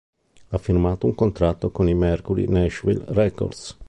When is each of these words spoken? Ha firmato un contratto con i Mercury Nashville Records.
Ha 0.49 0.57
firmato 0.57 1.05
un 1.05 1.13
contratto 1.13 1.69
con 1.69 1.87
i 1.87 1.93
Mercury 1.93 2.47
Nashville 2.47 3.05
Records. 3.09 3.77